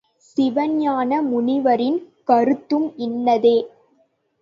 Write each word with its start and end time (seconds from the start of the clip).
சிவஞான 0.37 1.19
முனிவரின் 1.21 1.99
கருத்தும் 2.23 2.93
இன்னதே. 2.97 3.57